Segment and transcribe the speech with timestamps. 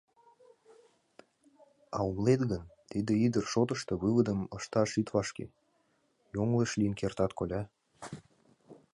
[1.97, 5.45] —А умылет гын, тиде ӱдыр шотышто выводым ышташ ит вашке,
[6.33, 7.61] йоҥылыш лийын кертат, Коля.